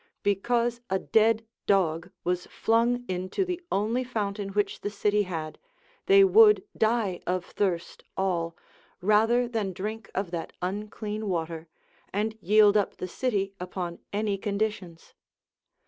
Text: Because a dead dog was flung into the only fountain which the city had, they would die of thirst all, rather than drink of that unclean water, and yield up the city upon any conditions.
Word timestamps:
Because 0.23 0.81
a 0.89 0.97
dead 0.97 1.45
dog 1.67 2.09
was 2.23 2.47
flung 2.47 3.05
into 3.07 3.45
the 3.45 3.61
only 3.71 4.03
fountain 4.03 4.49
which 4.49 4.81
the 4.81 4.89
city 4.89 5.21
had, 5.21 5.59
they 6.07 6.23
would 6.23 6.63
die 6.75 7.21
of 7.27 7.45
thirst 7.45 8.03
all, 8.17 8.57
rather 8.99 9.47
than 9.47 9.73
drink 9.73 10.09
of 10.15 10.31
that 10.31 10.53
unclean 10.59 11.29
water, 11.29 11.67
and 12.11 12.33
yield 12.41 12.75
up 12.75 12.97
the 12.97 13.07
city 13.07 13.53
upon 13.59 13.99
any 14.11 14.39
conditions. 14.39 15.13